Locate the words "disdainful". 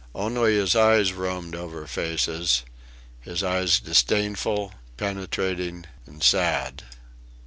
3.79-4.73